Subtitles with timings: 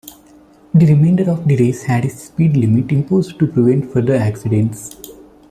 [0.73, 4.95] The remainder of the race had a speed limit imposed to prevent further accidents.